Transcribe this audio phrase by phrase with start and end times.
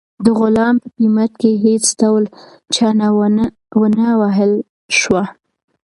[0.25, 2.23] د غلام په قیمت کې هیڅ ډول
[2.75, 3.07] چنه
[3.81, 4.51] ونه وهل
[4.99, 5.23] شوه.